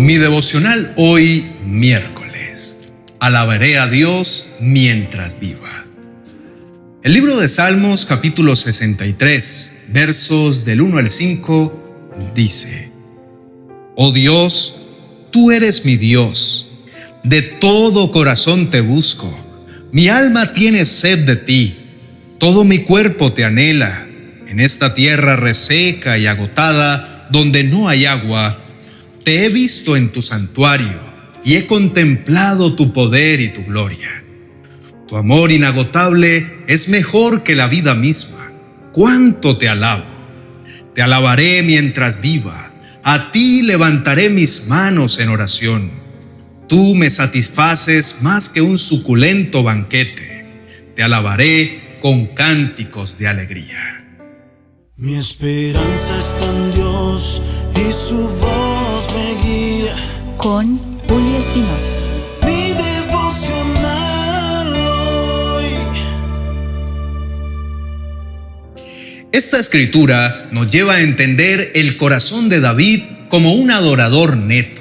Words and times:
Mi 0.00 0.16
devocional 0.16 0.94
hoy 0.96 1.44
miércoles. 1.62 2.88
Alabaré 3.18 3.76
a 3.76 3.86
Dios 3.86 4.52
mientras 4.58 5.38
viva. 5.38 5.84
El 7.02 7.12
libro 7.12 7.38
de 7.38 7.50
Salmos 7.50 8.06
capítulo 8.06 8.56
63, 8.56 9.88
versos 9.88 10.64
del 10.64 10.80
1 10.80 10.96
al 10.96 11.10
5, 11.10 12.32
dice, 12.34 12.90
Oh 13.94 14.10
Dios, 14.10 14.86
tú 15.30 15.50
eres 15.50 15.84
mi 15.84 15.98
Dios, 15.98 16.70
de 17.22 17.42
todo 17.42 18.10
corazón 18.10 18.70
te 18.70 18.80
busco, 18.80 19.30
mi 19.92 20.08
alma 20.08 20.50
tiene 20.50 20.86
sed 20.86 21.26
de 21.26 21.36
ti, 21.36 21.76
todo 22.38 22.64
mi 22.64 22.84
cuerpo 22.84 23.34
te 23.34 23.44
anhela, 23.44 24.08
en 24.48 24.60
esta 24.60 24.94
tierra 24.94 25.36
reseca 25.36 26.16
y 26.16 26.26
agotada, 26.26 27.28
donde 27.30 27.64
no 27.64 27.90
hay 27.90 28.06
agua, 28.06 28.64
te 29.24 29.44
he 29.44 29.48
visto 29.50 29.96
en 29.96 30.10
tu 30.10 30.22
santuario 30.22 31.02
y 31.44 31.56
he 31.56 31.66
contemplado 31.66 32.74
tu 32.74 32.92
poder 32.92 33.40
y 33.40 33.52
tu 33.52 33.64
gloria. 33.64 34.24
Tu 35.08 35.16
amor 35.16 35.50
inagotable 35.50 36.46
es 36.66 36.88
mejor 36.88 37.42
que 37.42 37.56
la 37.56 37.66
vida 37.66 37.94
misma. 37.94 38.52
¿Cuánto 38.92 39.56
te 39.56 39.68
alabo? 39.68 40.04
Te 40.94 41.02
alabaré 41.02 41.62
mientras 41.62 42.20
viva. 42.20 42.72
A 43.02 43.32
ti 43.32 43.62
levantaré 43.62 44.30
mis 44.30 44.68
manos 44.68 45.18
en 45.18 45.28
oración. 45.30 45.90
Tú 46.68 46.94
me 46.94 47.10
satisfaces 47.10 48.22
más 48.22 48.48
que 48.48 48.60
un 48.60 48.78
suculento 48.78 49.62
banquete. 49.62 50.92
Te 50.94 51.02
alabaré 51.02 51.98
con 52.00 52.28
cánticos 52.28 53.18
de 53.18 53.28
alegría. 53.28 54.06
Mi 54.96 55.16
esperanza 55.16 56.18
está 56.18 56.44
en 56.50 56.72
Dios 56.72 57.42
y 57.74 57.92
su 57.92 58.18
voz 58.18 58.69
me 59.14 59.34
guía. 59.42 59.96
Con 60.36 60.76
Julio 61.08 61.38
Espinosa. 61.38 61.90
Mi 62.46 62.72
devocional 62.72 64.74
hoy. 64.74 65.64
Esta 69.32 69.60
escritura 69.60 70.46
nos 70.50 70.70
lleva 70.70 70.94
a 70.94 71.02
entender 71.02 71.70
el 71.74 71.96
corazón 71.96 72.48
de 72.48 72.60
David 72.60 73.02
como 73.28 73.54
un 73.54 73.70
adorador 73.70 74.36
neto. 74.36 74.80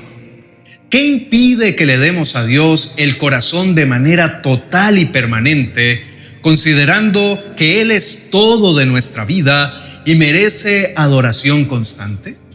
¿Qué 0.89 1.05
impide 1.05 1.75
que 1.75 1.85
le 1.85 1.99
demos 1.99 2.35
a 2.35 2.45
Dios 2.45 2.95
el 2.97 3.17
corazón 3.17 3.75
de 3.75 3.85
manera 3.85 4.41
total 4.41 4.97
y 4.97 5.05
permanente, 5.05 6.03
considerando 6.41 7.53
que 7.55 7.81
Él 7.81 7.91
es 7.91 8.31
todo 8.31 8.75
de 8.75 8.87
nuestra 8.87 9.23
vida 9.23 10.01
y 10.05 10.15
merece 10.15 10.93
adoración 10.95 11.65
constante? 11.65 12.48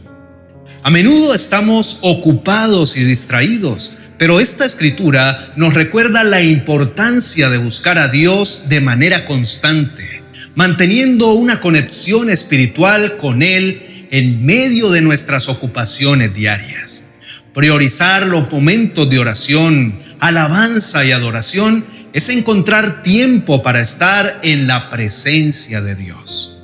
A 0.85 0.91
menudo 0.91 1.33
estamos 1.33 1.97
ocupados 2.01 2.95
y 2.95 3.03
distraídos, 3.03 3.93
pero 4.19 4.39
esta 4.39 4.67
escritura 4.67 5.51
nos 5.55 5.73
recuerda 5.73 6.23
la 6.23 6.43
importancia 6.43 7.49
de 7.49 7.57
buscar 7.57 7.97
a 7.97 8.07
Dios 8.07 8.69
de 8.69 8.81
manera 8.81 9.25
constante, 9.25 10.21
manteniendo 10.53 11.33
una 11.33 11.59
conexión 11.59 12.29
espiritual 12.29 13.17
con 13.17 13.41
Él 13.41 14.07
en 14.11 14.45
medio 14.45 14.91
de 14.91 15.01
nuestras 15.01 15.49
ocupaciones 15.49 16.35
diarias. 16.35 17.05
Priorizar 17.51 18.27
los 18.27 18.51
momentos 18.51 19.09
de 19.09 19.17
oración, 19.17 19.97
alabanza 20.19 21.03
y 21.03 21.13
adoración 21.13 21.83
es 22.13 22.29
encontrar 22.29 23.01
tiempo 23.01 23.63
para 23.63 23.81
estar 23.81 24.39
en 24.43 24.67
la 24.67 24.91
presencia 24.91 25.81
de 25.81 25.95
Dios. 25.95 26.59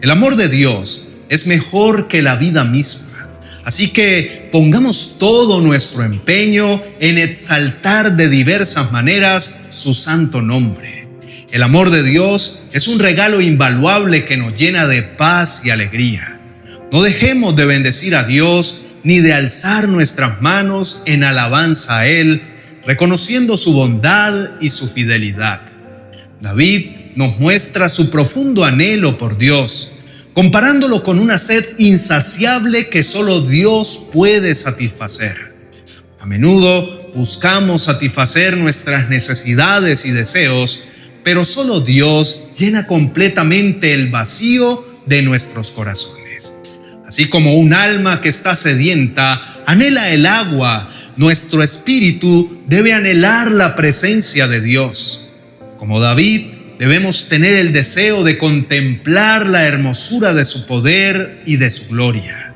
El 0.00 0.12
amor 0.12 0.36
de 0.36 0.46
Dios 0.46 1.08
es 1.28 1.48
mejor 1.48 2.06
que 2.06 2.22
la 2.22 2.36
vida 2.36 2.62
misma. 2.62 3.09
Así 3.64 3.90
que 3.90 4.48
pongamos 4.50 5.16
todo 5.18 5.60
nuestro 5.60 6.02
empeño 6.02 6.80
en 6.98 7.18
exaltar 7.18 8.16
de 8.16 8.28
diversas 8.28 8.90
maneras 8.92 9.60
su 9.70 9.94
santo 9.94 10.40
nombre. 10.40 11.06
El 11.52 11.62
amor 11.62 11.90
de 11.90 12.02
Dios 12.02 12.62
es 12.72 12.88
un 12.88 12.98
regalo 12.98 13.40
invaluable 13.40 14.24
que 14.24 14.36
nos 14.36 14.56
llena 14.56 14.86
de 14.86 15.02
paz 15.02 15.62
y 15.64 15.70
alegría. 15.70 16.40
No 16.92 17.02
dejemos 17.02 17.54
de 17.56 17.66
bendecir 17.66 18.16
a 18.16 18.24
Dios 18.24 18.82
ni 19.02 19.20
de 19.20 19.32
alzar 19.32 19.88
nuestras 19.88 20.40
manos 20.40 21.02
en 21.06 21.24
alabanza 21.24 21.98
a 21.98 22.06
Él, 22.06 22.42
reconociendo 22.86 23.56
su 23.56 23.72
bondad 23.72 24.60
y 24.60 24.70
su 24.70 24.88
fidelidad. 24.88 25.62
David 26.40 26.86
nos 27.16 27.38
muestra 27.38 27.88
su 27.88 28.10
profundo 28.10 28.64
anhelo 28.64 29.18
por 29.18 29.36
Dios, 29.36 29.92
comparándolo 30.40 31.02
con 31.02 31.18
una 31.18 31.38
sed 31.38 31.62
insaciable 31.76 32.88
que 32.88 33.04
solo 33.04 33.42
Dios 33.42 34.08
puede 34.10 34.54
satisfacer. 34.54 35.36
A 36.18 36.24
menudo 36.24 37.12
buscamos 37.14 37.82
satisfacer 37.82 38.56
nuestras 38.56 39.10
necesidades 39.10 40.06
y 40.06 40.12
deseos, 40.12 40.84
pero 41.22 41.44
solo 41.44 41.80
Dios 41.80 42.52
llena 42.58 42.86
completamente 42.86 43.92
el 43.92 44.08
vacío 44.08 44.82
de 45.04 45.20
nuestros 45.20 45.70
corazones. 45.72 46.54
Así 47.06 47.28
como 47.28 47.56
un 47.56 47.74
alma 47.74 48.22
que 48.22 48.30
está 48.30 48.56
sedienta 48.56 49.62
anhela 49.66 50.10
el 50.10 50.24
agua, 50.24 50.90
nuestro 51.18 51.62
espíritu 51.62 52.62
debe 52.66 52.94
anhelar 52.94 53.52
la 53.52 53.76
presencia 53.76 54.48
de 54.48 54.62
Dios. 54.62 55.28
Como 55.76 56.00
David, 56.00 56.59
debemos 56.80 57.28
tener 57.28 57.56
el 57.56 57.74
deseo 57.74 58.24
de 58.24 58.38
contemplar 58.38 59.46
la 59.46 59.66
hermosura 59.66 60.32
de 60.32 60.46
su 60.46 60.64
poder 60.64 61.42
y 61.44 61.58
de 61.58 61.70
su 61.70 61.88
gloria. 61.88 62.54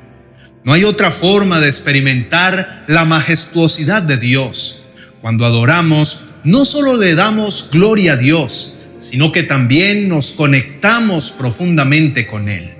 No 0.63 0.73
hay 0.73 0.83
otra 0.83 1.11
forma 1.11 1.59
de 1.59 1.67
experimentar 1.67 2.85
la 2.87 3.05
majestuosidad 3.05 4.01
de 4.01 4.17
Dios. 4.17 4.81
Cuando 5.21 5.45
adoramos, 5.45 6.21
no 6.43 6.65
solo 6.65 6.97
le 6.97 7.13
damos 7.13 7.69
gloria 7.71 8.13
a 8.13 8.17
Dios, 8.17 8.79
sino 8.97 9.31
que 9.31 9.43
también 9.43 10.09
nos 10.09 10.31
conectamos 10.31 11.29
profundamente 11.29 12.25
con 12.25 12.49
Él. 12.49 12.73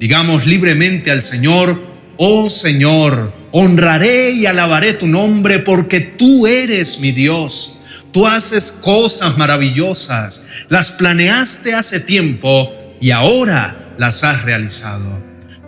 Digamos 0.00 0.46
libremente 0.46 1.10
al 1.10 1.22
Señor, 1.22 1.82
oh 2.16 2.48
Señor, 2.48 3.34
honraré 3.50 4.30
y 4.30 4.46
alabaré 4.46 4.94
tu 4.94 5.06
nombre 5.06 5.58
porque 5.58 6.00
tú 6.00 6.46
eres 6.46 6.98
mi 7.00 7.12
Dios 7.12 7.81
Tú 8.12 8.26
haces 8.26 8.70
cosas 8.70 9.38
maravillosas, 9.38 10.44
las 10.68 10.90
planeaste 10.90 11.74
hace 11.74 12.00
tiempo 12.00 12.70
y 13.00 13.10
ahora 13.10 13.94
las 13.98 14.22
has 14.22 14.42
realizado. 14.44 15.18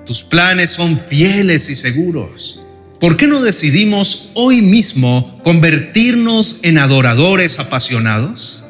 Tus 0.04 0.22
planes 0.22 0.70
son 0.70 0.98
fieles 0.98 1.70
y 1.70 1.76
seguros. 1.76 2.60
¿Por 3.00 3.16
qué 3.16 3.26
no 3.26 3.40
decidimos 3.40 4.30
hoy 4.34 4.60
mismo 4.60 5.40
convertirnos 5.42 6.60
en 6.62 6.78
adoradores 6.78 7.58
apasionados? 7.58 8.64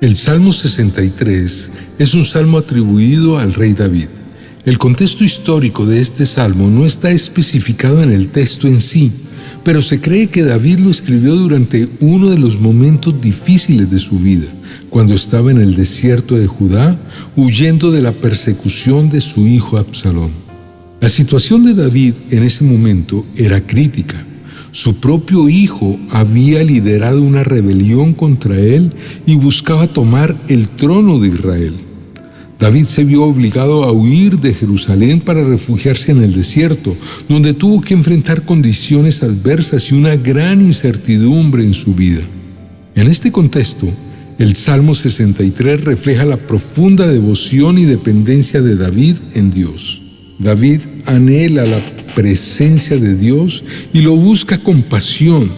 El 0.00 0.16
Salmo 0.16 0.52
63 0.52 1.70
es 1.98 2.14
un 2.14 2.24
salmo 2.24 2.58
atribuido 2.58 3.38
al 3.38 3.54
rey 3.54 3.72
David. 3.72 4.08
El 4.64 4.78
contexto 4.78 5.24
histórico 5.24 5.86
de 5.86 6.00
este 6.00 6.26
salmo 6.26 6.68
no 6.68 6.84
está 6.84 7.10
especificado 7.10 8.02
en 8.02 8.12
el 8.12 8.28
texto 8.28 8.68
en 8.68 8.80
sí, 8.80 9.10
pero 9.68 9.82
se 9.82 10.00
cree 10.00 10.28
que 10.28 10.44
David 10.44 10.78
lo 10.78 10.88
escribió 10.88 11.36
durante 11.36 11.90
uno 12.00 12.30
de 12.30 12.38
los 12.38 12.58
momentos 12.58 13.20
difíciles 13.20 13.90
de 13.90 13.98
su 13.98 14.18
vida, 14.18 14.46
cuando 14.88 15.12
estaba 15.12 15.50
en 15.50 15.60
el 15.60 15.76
desierto 15.76 16.38
de 16.38 16.46
Judá, 16.46 16.98
huyendo 17.36 17.90
de 17.90 18.00
la 18.00 18.12
persecución 18.12 19.10
de 19.10 19.20
su 19.20 19.46
hijo 19.46 19.76
Absalón. 19.76 20.30
La 21.02 21.10
situación 21.10 21.66
de 21.66 21.74
David 21.74 22.14
en 22.30 22.44
ese 22.44 22.64
momento 22.64 23.26
era 23.36 23.60
crítica. 23.60 24.24
Su 24.70 25.00
propio 25.00 25.50
hijo 25.50 26.00
había 26.08 26.64
liderado 26.64 27.20
una 27.20 27.44
rebelión 27.44 28.14
contra 28.14 28.58
él 28.58 28.90
y 29.26 29.34
buscaba 29.34 29.86
tomar 29.86 30.34
el 30.48 30.70
trono 30.70 31.18
de 31.20 31.28
Israel. 31.28 31.74
David 32.58 32.86
se 32.86 33.04
vio 33.04 33.22
obligado 33.22 33.84
a 33.84 33.92
huir 33.92 34.40
de 34.40 34.52
Jerusalén 34.52 35.20
para 35.20 35.44
refugiarse 35.44 36.10
en 36.10 36.24
el 36.24 36.34
desierto, 36.34 36.96
donde 37.28 37.54
tuvo 37.54 37.80
que 37.80 37.94
enfrentar 37.94 38.44
condiciones 38.44 39.22
adversas 39.22 39.90
y 39.90 39.94
una 39.94 40.16
gran 40.16 40.60
incertidumbre 40.60 41.62
en 41.62 41.72
su 41.72 41.94
vida. 41.94 42.22
En 42.96 43.06
este 43.06 43.30
contexto, 43.30 43.88
el 44.38 44.56
Salmo 44.56 44.94
63 44.94 45.84
refleja 45.84 46.24
la 46.24 46.36
profunda 46.36 47.06
devoción 47.06 47.78
y 47.78 47.84
dependencia 47.84 48.60
de 48.60 48.74
David 48.74 49.16
en 49.34 49.52
Dios. 49.52 50.02
David 50.40 50.80
anhela 51.06 51.64
la 51.64 51.80
presencia 52.14 52.96
de 52.96 53.14
Dios 53.14 53.62
y 53.92 54.00
lo 54.00 54.16
busca 54.16 54.58
con 54.58 54.82
pasión 54.82 55.48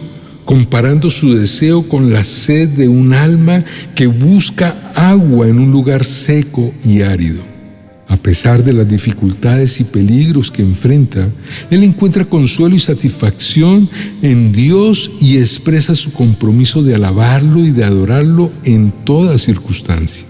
comparando 0.51 1.09
su 1.09 1.33
deseo 1.33 1.81
con 1.87 2.11
la 2.11 2.25
sed 2.25 2.67
de 2.67 2.89
un 2.89 3.13
alma 3.13 3.63
que 3.95 4.05
busca 4.05 4.91
agua 4.95 5.47
en 5.47 5.57
un 5.57 5.71
lugar 5.71 6.03
seco 6.03 6.73
y 6.83 7.03
árido. 7.03 7.41
A 8.09 8.17
pesar 8.17 8.61
de 8.61 8.73
las 8.73 8.85
dificultades 8.85 9.79
y 9.79 9.85
peligros 9.85 10.51
que 10.51 10.61
enfrenta, 10.61 11.29
él 11.69 11.83
encuentra 11.85 12.25
consuelo 12.25 12.75
y 12.75 12.79
satisfacción 12.79 13.87
en 14.21 14.51
Dios 14.51 15.09
y 15.21 15.37
expresa 15.37 15.95
su 15.95 16.11
compromiso 16.11 16.83
de 16.83 16.95
alabarlo 16.95 17.65
y 17.65 17.71
de 17.71 17.85
adorarlo 17.85 18.51
en 18.65 18.91
toda 19.05 19.37
circunstancia. 19.37 20.25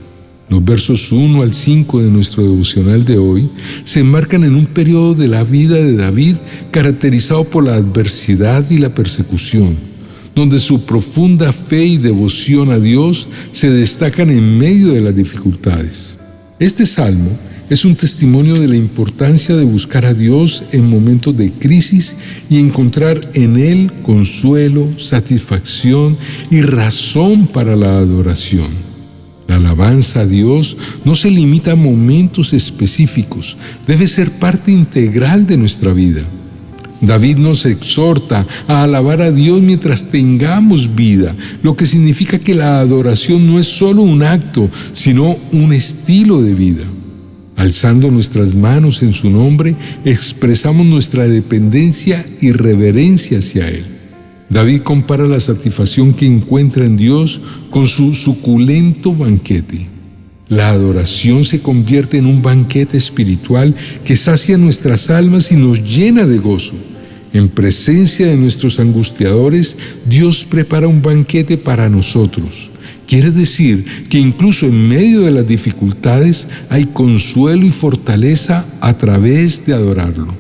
Los 0.50 0.64
versos 0.64 1.12
1 1.12 1.42
al 1.42 1.56
5 1.56 2.00
de 2.00 2.12
nuestro 2.12 2.44
devocional 2.44 3.06
de 3.06 3.18
hoy 3.18 3.50
se 3.86 4.02
enmarcan 4.02 4.44
en 4.44 4.54
un 4.54 4.68
periodo 4.68 5.16
de 5.16 5.28
la 5.28 5.44
vida 5.44 5.78
de 5.78 5.96
David 5.96 6.36
caracterizado 6.70 7.44
por 7.44 7.64
la 7.64 7.74
adversidad 7.74 8.70
y 8.70 8.78
la 8.78 8.94
persecución, 8.94 9.90
donde 10.36 10.60
su 10.60 10.82
profunda 10.86 11.52
fe 11.52 11.86
y 11.86 11.98
devoción 11.98 12.72
a 12.72 12.80
Dios 12.80 13.28
se 13.52 13.70
destacan 13.70 14.30
en 14.30 14.58
medio 14.58 14.94
de 14.94 15.02
las 15.02 15.16
dificultades. 15.16 16.18
Este 16.60 16.86
salmo 16.86 17.32
es 17.72 17.86
un 17.86 17.96
testimonio 17.96 18.60
de 18.60 18.68
la 18.68 18.76
importancia 18.76 19.56
de 19.56 19.64
buscar 19.64 20.06
a 20.06 20.14
Dios 20.14 20.62
en 20.74 20.90
momentos 20.90 21.38
de 21.38 21.52
crisis 21.54 22.18
y 22.50 22.60
encontrar 22.60 23.32
en 23.34 23.58
Él 23.58 23.92
consuelo, 24.04 24.88
satisfacción 25.00 26.18
y 26.50 26.62
razón 26.62 27.48
para 27.48 27.78
la 27.78 27.98
adoración. 27.98 28.68
La 29.48 29.56
alabanza 29.56 30.22
a 30.22 30.26
Dios 30.26 30.76
no 31.06 31.16
se 31.16 31.32
limita 31.32 31.72
a 31.72 31.76
momentos 31.76 32.54
específicos, 32.54 33.56
debe 33.88 34.06
ser 34.06 34.32
parte 34.32 34.72
integral 34.72 35.48
de 35.48 35.58
nuestra 35.58 35.94
vida. 35.94 36.24
David 37.02 37.38
nos 37.38 37.66
exhorta 37.66 38.46
a 38.68 38.84
alabar 38.84 39.22
a 39.22 39.32
Dios 39.32 39.62
mientras 39.62 40.06
tengamos 40.06 40.96
vida, 40.96 41.36
lo 41.64 41.76
que 41.76 41.88
significa 41.88 42.38
que 42.38 42.54
la 42.54 42.80
adoración 42.80 43.48
no 43.48 43.60
es 43.60 43.66
solo 43.66 44.04
un 44.04 44.22
acto, 44.22 44.70
sino 44.94 45.38
un 45.52 45.74
estilo 45.74 46.42
de 46.42 46.54
vida. 46.54 46.84
Alzando 47.58 48.10
nuestras 48.10 48.54
manos 48.54 49.04
en 49.04 49.14
su 49.14 49.30
nombre, 49.30 49.76
expresamos 50.06 50.86
nuestra 50.86 51.28
dependencia 51.28 52.26
y 52.40 52.52
reverencia 52.52 53.40
hacia 53.40 53.68
Él. 53.68 53.86
David 54.50 54.82
compara 54.82 55.28
la 55.28 55.40
satisfacción 55.40 56.14
que 56.14 56.26
encuentra 56.26 56.86
en 56.86 56.98
Dios 56.98 57.40
con 57.70 57.88
su 57.88 58.14
suculento 58.14 59.14
banquete. 59.14 59.88
La 60.50 60.70
adoración 60.70 61.46
se 61.46 61.62
convierte 61.62 62.18
en 62.18 62.26
un 62.26 62.42
banquete 62.42 62.98
espiritual 62.98 63.74
que 64.04 64.18
sacia 64.18 64.58
nuestras 64.58 65.10
almas 65.10 65.52
y 65.52 65.56
nos 65.56 65.82
llena 65.82 66.26
de 66.26 66.38
gozo. 66.38 66.76
En 67.34 67.48
presencia 67.48 68.28
de 68.28 68.36
nuestros 68.36 68.80
angustiadores, 68.80 69.78
Dios 70.06 70.44
prepara 70.44 70.88
un 70.88 71.02
banquete 71.02 71.58
para 71.58 71.88
nosotros. 71.88 72.72
Quiere 73.08 73.32
decir 73.32 74.08
que 74.10 74.18
incluso 74.18 74.66
en 74.66 74.90
medio 74.90 75.22
de 75.22 75.32
las 75.32 75.48
dificultades 75.48 76.48
hay 76.70 76.86
consuelo 76.86 77.66
y 77.66 77.72
fortaleza 77.72 78.66
a 78.82 78.98
través 78.98 79.66
de 79.66 79.74
adorarlo. 79.74 80.36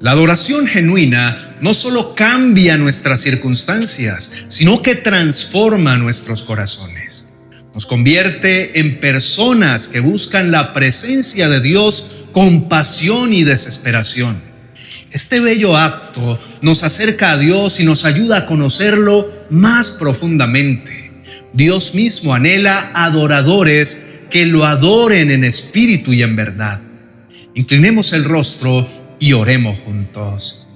La 0.00 0.12
adoración 0.12 0.66
genuina 0.66 1.56
no 1.60 1.74
solo 1.74 2.14
cambia 2.14 2.78
nuestras 2.78 3.20
circunstancias, 3.20 4.30
sino 4.48 4.80
que 4.80 4.94
transforma 4.94 5.96
nuestros 5.96 6.42
corazones. 6.42 7.30
Nos 7.74 7.84
convierte 7.84 8.78
en 8.78 9.00
personas 9.00 9.88
que 9.88 10.00
buscan 10.00 10.50
la 10.50 10.72
presencia 10.72 11.48
de 11.48 11.60
Dios 11.60 12.26
con 12.32 12.68
pasión 12.68 13.32
y 13.32 13.44
desesperación. 13.44 14.47
Este 15.10 15.40
bello 15.40 15.76
acto 15.76 16.38
nos 16.60 16.82
acerca 16.82 17.32
a 17.32 17.38
Dios 17.38 17.80
y 17.80 17.84
nos 17.84 18.04
ayuda 18.04 18.38
a 18.38 18.46
conocerlo 18.46 19.32
más 19.48 19.90
profundamente. 19.92 21.12
Dios 21.54 21.94
mismo 21.94 22.34
anhela 22.34 22.92
adoradores 22.94 24.06
que 24.30 24.44
lo 24.44 24.66
adoren 24.66 25.30
en 25.30 25.44
espíritu 25.44 26.12
y 26.12 26.22
en 26.22 26.36
verdad. 26.36 26.80
Inclinemos 27.54 28.12
el 28.12 28.24
rostro 28.24 28.86
y 29.18 29.32
oremos 29.32 29.78
juntos. 29.78 30.66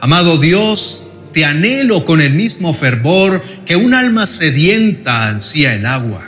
Amado 0.00 0.38
Dios, 0.38 1.10
te 1.34 1.44
anhelo 1.44 2.04
con 2.04 2.20
el 2.20 2.32
mismo 2.32 2.72
fervor 2.72 3.42
que 3.66 3.76
un 3.76 3.92
alma 3.92 4.26
sedienta 4.26 5.26
ansía 5.26 5.74
el 5.74 5.84
agua, 5.84 6.26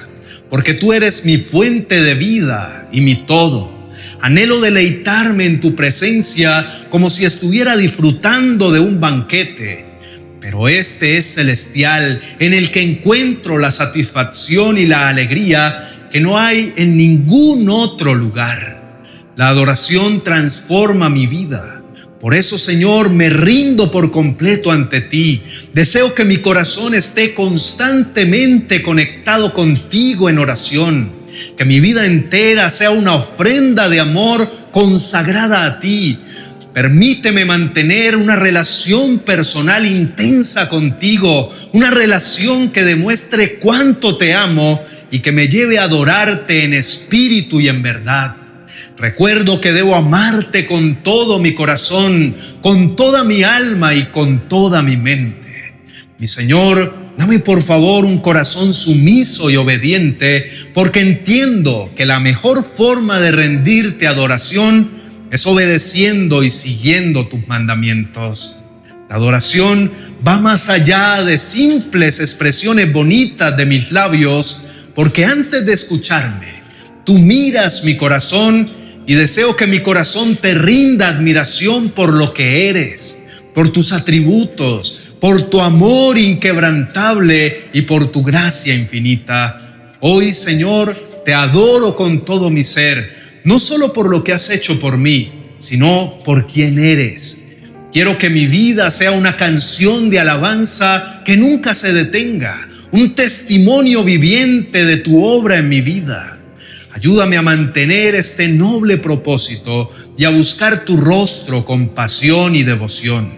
porque 0.50 0.74
tú 0.74 0.92
eres 0.92 1.24
mi 1.24 1.38
fuente 1.38 2.02
de 2.02 2.14
vida 2.14 2.88
y 2.92 3.00
mi 3.00 3.24
todo. 3.24 3.81
Anhelo 4.22 4.60
deleitarme 4.60 5.46
en 5.46 5.60
tu 5.60 5.74
presencia 5.74 6.86
como 6.90 7.10
si 7.10 7.24
estuviera 7.24 7.76
disfrutando 7.76 8.70
de 8.70 8.78
un 8.78 9.00
banquete, 9.00 9.84
pero 10.40 10.68
este 10.68 11.18
es 11.18 11.34
celestial 11.34 12.20
en 12.38 12.54
el 12.54 12.70
que 12.70 12.82
encuentro 12.82 13.58
la 13.58 13.72
satisfacción 13.72 14.78
y 14.78 14.86
la 14.86 15.08
alegría 15.08 16.08
que 16.12 16.20
no 16.20 16.38
hay 16.38 16.72
en 16.76 16.96
ningún 16.96 17.68
otro 17.68 18.14
lugar. 18.14 19.02
La 19.34 19.48
adoración 19.48 20.22
transforma 20.22 21.10
mi 21.10 21.26
vida. 21.26 21.82
Por 22.20 22.34
eso, 22.34 22.60
Señor, 22.60 23.10
me 23.10 23.28
rindo 23.28 23.90
por 23.90 24.12
completo 24.12 24.70
ante 24.70 25.00
ti. 25.00 25.42
Deseo 25.72 26.14
que 26.14 26.24
mi 26.24 26.36
corazón 26.36 26.94
esté 26.94 27.34
constantemente 27.34 28.82
conectado 28.82 29.52
contigo 29.52 30.30
en 30.30 30.38
oración. 30.38 31.21
Que 31.56 31.64
mi 31.64 31.80
vida 31.80 32.06
entera 32.06 32.70
sea 32.70 32.90
una 32.90 33.14
ofrenda 33.14 33.88
de 33.88 34.00
amor 34.00 34.48
consagrada 34.72 35.66
a 35.66 35.80
ti. 35.80 36.18
Permíteme 36.72 37.44
mantener 37.44 38.16
una 38.16 38.36
relación 38.36 39.18
personal 39.18 39.84
intensa 39.84 40.68
contigo, 40.68 41.52
una 41.72 41.90
relación 41.90 42.70
que 42.70 42.82
demuestre 42.82 43.56
cuánto 43.56 44.16
te 44.16 44.34
amo 44.34 44.82
y 45.10 45.18
que 45.18 45.32
me 45.32 45.48
lleve 45.48 45.78
a 45.78 45.84
adorarte 45.84 46.64
en 46.64 46.72
espíritu 46.72 47.60
y 47.60 47.68
en 47.68 47.82
verdad. 47.82 48.36
Recuerdo 48.96 49.60
que 49.60 49.72
debo 49.72 49.94
amarte 49.94 50.66
con 50.66 51.02
todo 51.02 51.38
mi 51.38 51.54
corazón, 51.54 52.36
con 52.62 52.96
toda 52.96 53.24
mi 53.24 53.42
alma 53.42 53.94
y 53.94 54.06
con 54.06 54.48
toda 54.48 54.82
mi 54.82 54.96
mente. 54.96 55.74
Mi 56.18 56.26
Señor, 56.26 57.01
dame 57.16 57.38
por 57.38 57.62
favor 57.62 58.04
un 58.04 58.18
corazón 58.18 58.72
sumiso 58.72 59.50
y 59.50 59.56
obediente, 59.56 60.50
porque 60.74 61.00
entiendo 61.00 61.90
que 61.96 62.06
la 62.06 62.20
mejor 62.20 62.64
forma 62.64 63.20
de 63.20 63.32
rendirte 63.32 64.06
adoración 64.06 64.90
es 65.30 65.46
obedeciendo 65.46 66.42
y 66.42 66.50
siguiendo 66.50 67.26
tus 67.26 67.46
mandamientos. 67.48 68.56
La 69.08 69.16
adoración 69.16 69.90
va 70.26 70.38
más 70.38 70.68
allá 70.68 71.22
de 71.22 71.38
simples 71.38 72.20
expresiones 72.20 72.92
bonitas 72.92 73.56
de 73.56 73.66
mis 73.66 73.92
labios, 73.92 74.62
porque 74.94 75.24
antes 75.24 75.66
de 75.66 75.72
escucharme, 75.72 76.62
tú 77.04 77.18
miras 77.18 77.84
mi 77.84 77.96
corazón 77.96 78.70
y 79.06 79.14
deseo 79.14 79.56
que 79.56 79.66
mi 79.66 79.80
corazón 79.80 80.36
te 80.36 80.54
rinda 80.54 81.08
admiración 81.08 81.90
por 81.90 82.12
lo 82.12 82.32
que 82.32 82.68
eres, 82.68 83.26
por 83.54 83.70
tus 83.70 83.92
atributos, 83.92 85.01
por 85.22 85.42
tu 85.42 85.60
amor 85.60 86.18
inquebrantable 86.18 87.68
y 87.72 87.82
por 87.82 88.10
tu 88.10 88.24
gracia 88.24 88.74
infinita. 88.74 89.56
Hoy, 90.00 90.34
Señor, 90.34 91.22
te 91.24 91.32
adoro 91.32 91.94
con 91.94 92.24
todo 92.24 92.50
mi 92.50 92.64
ser, 92.64 93.40
no 93.44 93.60
solo 93.60 93.92
por 93.92 94.10
lo 94.10 94.24
que 94.24 94.32
has 94.32 94.50
hecho 94.50 94.80
por 94.80 94.96
mí, 94.96 95.30
sino 95.60 96.20
por 96.24 96.48
quien 96.48 96.80
eres. 96.80 97.54
Quiero 97.92 98.18
que 98.18 98.30
mi 98.30 98.48
vida 98.48 98.90
sea 98.90 99.12
una 99.12 99.36
canción 99.36 100.10
de 100.10 100.18
alabanza 100.18 101.22
que 101.24 101.36
nunca 101.36 101.76
se 101.76 101.92
detenga, 101.92 102.68
un 102.90 103.14
testimonio 103.14 104.02
viviente 104.02 104.84
de 104.84 104.96
tu 104.96 105.24
obra 105.24 105.58
en 105.58 105.68
mi 105.68 105.82
vida. 105.82 106.36
Ayúdame 106.92 107.36
a 107.36 107.42
mantener 107.42 108.16
este 108.16 108.48
noble 108.48 108.98
propósito 108.98 109.92
y 110.18 110.24
a 110.24 110.30
buscar 110.30 110.84
tu 110.84 110.96
rostro 110.96 111.64
con 111.64 111.90
pasión 111.90 112.56
y 112.56 112.64
devoción, 112.64 113.34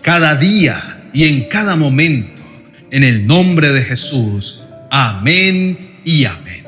cada 0.00 0.34
día 0.34 0.94
y 1.16 1.24
en 1.24 1.48
cada 1.48 1.76
momento, 1.76 2.42
en 2.90 3.02
el 3.02 3.26
nombre 3.26 3.72
de 3.72 3.82
Jesús. 3.82 4.64
Amén 4.90 5.96
y 6.04 6.26
amén. 6.26 6.62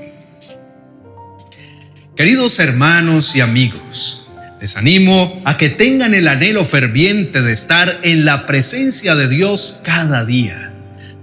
Queridos 2.16 2.58
hermanos 2.58 3.36
y 3.36 3.42
amigos, 3.42 4.26
les 4.58 4.78
animo 4.78 5.42
a 5.44 5.58
que 5.58 5.68
tengan 5.68 6.14
el 6.14 6.26
anhelo 6.26 6.64
ferviente 6.64 7.42
de 7.42 7.52
estar 7.52 8.00
en 8.02 8.24
la 8.24 8.46
presencia 8.46 9.14
de 9.16 9.28
Dios 9.28 9.82
cada 9.84 10.24
día. 10.24 10.72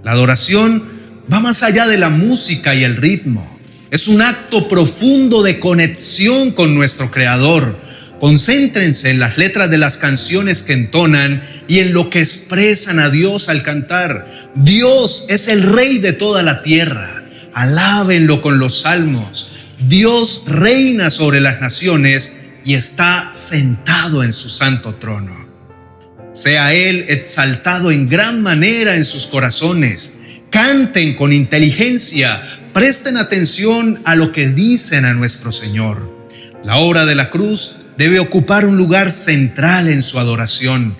La 0.04 0.12
adoración 0.12 0.84
va 1.30 1.40
más 1.40 1.64
allá 1.64 1.88
de 1.88 1.98
la 1.98 2.10
música 2.10 2.76
y 2.76 2.84
el 2.84 2.94
ritmo 2.94 3.58
es 3.90 4.06
un 4.06 4.22
acto 4.22 4.68
profundo 4.68 5.42
de 5.42 5.58
conexión 5.58 6.52
con 6.52 6.76
nuestro 6.76 7.10
Creador. 7.10 7.76
Concéntrense 8.20 9.10
en 9.10 9.18
las 9.18 9.36
letras 9.36 9.68
de 9.68 9.78
las 9.78 9.96
canciones 9.96 10.62
que 10.62 10.74
entonan 10.74 11.55
y 11.68 11.80
en 11.80 11.92
lo 11.92 12.10
que 12.10 12.20
expresan 12.20 12.98
a 12.98 13.10
Dios 13.10 13.48
al 13.48 13.62
cantar. 13.62 14.50
Dios 14.54 15.26
es 15.28 15.48
el 15.48 15.62
Rey 15.62 15.98
de 15.98 16.12
toda 16.12 16.42
la 16.42 16.62
tierra. 16.62 17.24
Alábenlo 17.52 18.42
con 18.42 18.58
los 18.58 18.80
salmos. 18.80 19.56
Dios 19.88 20.44
reina 20.46 21.10
sobre 21.10 21.40
las 21.40 21.60
naciones 21.60 22.40
y 22.64 22.74
está 22.74 23.30
sentado 23.34 24.22
en 24.22 24.32
su 24.32 24.48
santo 24.48 24.94
trono. 24.94 25.46
Sea 26.32 26.74
Él 26.74 27.06
exaltado 27.08 27.90
en 27.90 28.08
gran 28.08 28.42
manera 28.42 28.96
en 28.96 29.04
sus 29.04 29.26
corazones. 29.26 30.18
Canten 30.50 31.16
con 31.16 31.32
inteligencia, 31.32 32.42
presten 32.72 33.16
atención 33.16 34.00
a 34.04 34.16
lo 34.16 34.32
que 34.32 34.48
dicen 34.48 35.04
a 35.04 35.14
nuestro 35.14 35.52
Señor. 35.52 36.14
La 36.62 36.76
obra 36.76 37.06
de 37.06 37.14
la 37.14 37.30
cruz 37.30 37.76
debe 37.96 38.18
ocupar 38.18 38.66
un 38.66 38.76
lugar 38.76 39.10
central 39.10 39.88
en 39.88 40.02
su 40.02 40.18
adoración. 40.18 40.96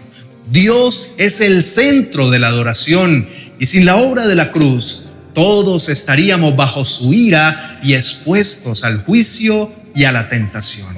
Dios 0.47 1.15
es 1.19 1.41
el 1.41 1.65
centro 1.65 2.31
de 2.31 2.39
la 2.39 2.49
adoración 2.49 3.29
y 3.59 3.67
sin 3.67 3.85
la 3.85 3.97
obra 3.97 4.27
de 4.27 4.37
la 4.37 4.53
cruz 4.53 5.03
todos 5.35 5.89
estaríamos 5.89 6.57
bajo 6.57 6.85
su 6.85 7.13
ira 7.13 7.79
y 7.83 7.95
expuestos 7.95 8.85
al 8.85 8.99
juicio 8.99 9.71
y 9.95 10.05
a 10.05 10.13
la 10.13 10.29
tentación. 10.29 10.97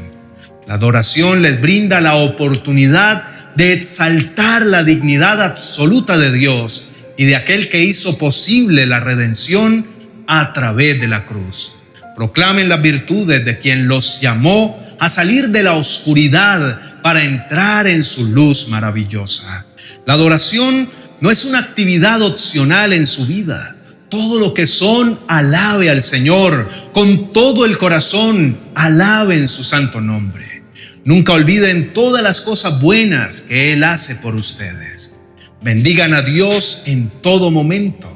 La 0.67 0.75
adoración 0.75 1.43
les 1.43 1.61
brinda 1.61 2.01
la 2.01 2.17
oportunidad 2.17 3.55
de 3.57 3.73
exaltar 3.73 4.67
la 4.67 4.85
dignidad 4.85 5.43
absoluta 5.43 6.19
de 6.19 6.31
Dios 6.31 6.91
y 7.17 7.25
de 7.25 7.35
aquel 7.35 7.71
que 7.71 7.83
hizo 7.83 8.19
posible 8.19 8.87
la 8.87 9.01
redención 9.01 9.87
a 10.27 10.53
través 10.53 11.01
de 11.01 11.09
la 11.09 11.25
cruz. 11.25 11.73
Proclamen 12.15 12.69
las 12.69 12.83
virtudes 12.83 13.45
de 13.45 13.59
quien 13.59 13.89
los 13.89 14.21
llamó 14.21 14.79
a 15.01 15.09
salir 15.09 15.49
de 15.49 15.63
la 15.63 15.75
oscuridad 15.75 16.88
para 17.03 17.25
entrar 17.25 17.87
en 17.87 18.05
su 18.05 18.27
luz 18.27 18.69
maravillosa. 18.69 19.67
La 20.07 20.15
adoración 20.15 20.89
no 21.21 21.31
es 21.31 21.45
una 21.45 21.59
actividad 21.59 22.23
opcional 22.23 22.93
en 22.93 23.07
su 23.07 23.27
vida. 23.27 23.77
Todo 24.09 24.39
lo 24.39 24.55
que 24.55 24.67
son, 24.67 25.19
alabe 25.29 25.91
al 25.91 26.03
Señor. 26.03 26.69
Con 26.93 27.33
todo 27.33 27.65
el 27.65 27.77
corazón, 27.77 28.57
alaben 28.75 29.49
su 29.49 29.65
santo 29.65 30.01
nombre. 30.01 30.63
Nunca 31.05 31.33
olviden 31.33 31.93
todas 31.93 32.23
las 32.23 32.41
cosas 32.41 32.81
buenas 32.81 33.43
que 33.43 33.73
Él 33.73 33.85
hace 33.85 34.17
por 34.17 34.35
ustedes. 34.35 35.17
Bendigan 35.63 36.15
a 36.15 36.23
Dios 36.23 36.83
en 36.87 37.11
todo 37.23 37.51
momento. 37.51 38.15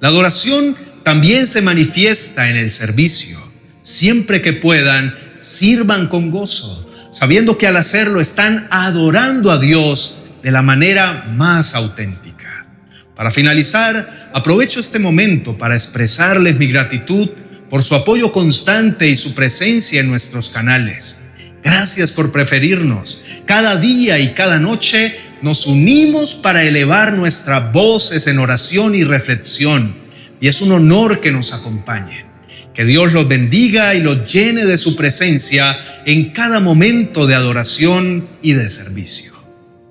La 0.00 0.08
adoración 0.08 0.76
también 1.02 1.46
se 1.46 1.62
manifiesta 1.62 2.48
en 2.50 2.56
el 2.56 2.70
servicio. 2.70 3.38
Siempre 3.82 4.42
que 4.42 4.52
puedan, 4.52 5.14
sirvan 5.38 6.08
con 6.08 6.30
gozo, 6.30 6.88
sabiendo 7.12 7.58
que 7.58 7.68
al 7.68 7.76
hacerlo 7.76 8.20
están 8.20 8.66
adorando 8.70 9.52
a 9.52 9.58
Dios 9.58 10.22
de 10.42 10.50
la 10.50 10.62
manera 10.62 11.26
más 11.36 11.74
auténtica. 11.74 12.66
Para 13.14 13.30
finalizar, 13.30 14.30
aprovecho 14.34 14.80
este 14.80 14.98
momento 14.98 15.56
para 15.56 15.74
expresarles 15.74 16.58
mi 16.58 16.66
gratitud 16.66 17.30
por 17.70 17.84
su 17.84 17.94
apoyo 17.94 18.32
constante 18.32 19.08
y 19.08 19.16
su 19.16 19.34
presencia 19.34 20.00
en 20.00 20.08
nuestros 20.08 20.48
canales. 20.50 21.22
Gracias 21.62 22.10
por 22.10 22.32
preferirnos. 22.32 23.22
Cada 23.46 23.76
día 23.76 24.18
y 24.18 24.34
cada 24.34 24.58
noche 24.58 25.16
nos 25.42 25.66
unimos 25.66 26.34
para 26.34 26.64
elevar 26.64 27.12
nuestras 27.12 27.72
voces 27.72 28.26
en 28.26 28.38
oración 28.38 28.94
y 28.94 29.04
reflexión. 29.04 29.94
Y 30.40 30.48
es 30.48 30.60
un 30.60 30.72
honor 30.72 31.20
que 31.20 31.30
nos 31.30 31.52
acompañen. 31.52 32.31
Que 32.74 32.84
Dios 32.86 33.12
los 33.12 33.28
bendiga 33.28 33.94
y 33.94 34.00
los 34.00 34.32
llene 34.32 34.64
de 34.64 34.78
su 34.78 34.96
presencia 34.96 35.76
en 36.06 36.32
cada 36.32 36.58
momento 36.58 37.26
de 37.26 37.34
adoración 37.34 38.26
y 38.40 38.54
de 38.54 38.70
servicio. 38.70 39.34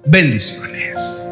Bendiciones. 0.05 1.27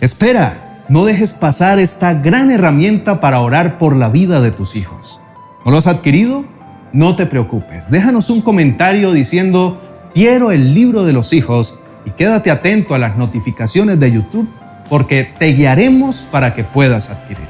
Espera, 0.00 0.84
no 0.88 1.04
dejes 1.04 1.32
pasar 1.32 1.78
esta 1.78 2.14
gran 2.14 2.50
herramienta 2.50 3.20
para 3.20 3.40
orar 3.40 3.78
por 3.78 3.94
la 3.94 4.08
vida 4.08 4.40
de 4.40 4.50
tus 4.50 4.74
hijos. 4.74 5.20
¿No 5.64 5.70
lo 5.70 5.78
has 5.78 5.86
adquirido? 5.86 6.44
No 6.92 7.14
te 7.14 7.26
preocupes. 7.26 7.90
Déjanos 7.90 8.28
un 8.28 8.42
comentario 8.42 9.12
diciendo, 9.12 9.80
quiero 10.12 10.50
el 10.50 10.74
libro 10.74 11.04
de 11.04 11.12
los 11.12 11.32
hijos 11.32 11.78
y 12.04 12.10
quédate 12.10 12.50
atento 12.50 12.94
a 12.94 12.98
las 12.98 13.16
notificaciones 13.16 14.00
de 14.00 14.10
YouTube 14.10 14.48
porque 14.90 15.30
te 15.38 15.52
guiaremos 15.52 16.24
para 16.30 16.54
que 16.54 16.64
puedas 16.64 17.10
adquirirlo. 17.10 17.48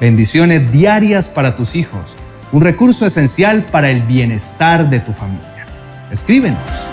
Bendiciones 0.00 0.72
diarias 0.72 1.28
para 1.28 1.54
tus 1.54 1.76
hijos, 1.76 2.16
un 2.52 2.60
recurso 2.60 3.06
esencial 3.06 3.64
para 3.64 3.90
el 3.90 4.02
bienestar 4.02 4.88
de 4.88 5.00
tu 5.00 5.12
familia. 5.12 5.66
Escríbenos 6.10 6.88